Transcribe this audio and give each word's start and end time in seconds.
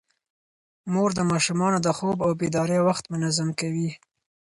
مور 0.91 1.09
د 1.15 1.19
ماشومانو 1.31 1.77
د 1.81 1.87
خوب 1.97 2.17
او 2.25 2.31
بیدارۍ 2.41 2.79
وخت 2.87 3.03
منظم 3.13 3.49
کوي. 3.59 3.89